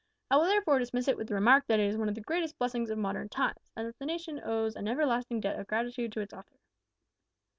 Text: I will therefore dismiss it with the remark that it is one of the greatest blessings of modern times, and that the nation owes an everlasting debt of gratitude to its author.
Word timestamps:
I 0.31 0.37
will 0.37 0.45
therefore 0.45 0.79
dismiss 0.79 1.07
it 1.07 1.15
with 1.15 1.27
the 1.27 1.35
remark 1.35 1.67
that 1.67 1.79
it 1.79 1.85
is 1.87 1.95
one 1.95 2.09
of 2.09 2.15
the 2.15 2.21
greatest 2.21 2.57
blessings 2.57 2.89
of 2.89 2.97
modern 2.97 3.29
times, 3.29 3.69
and 3.75 3.87
that 3.87 3.99
the 3.99 4.07
nation 4.07 4.41
owes 4.43 4.75
an 4.75 4.87
everlasting 4.87 5.41
debt 5.41 5.59
of 5.59 5.67
gratitude 5.67 6.11
to 6.13 6.21
its 6.21 6.33
author. 6.33 6.57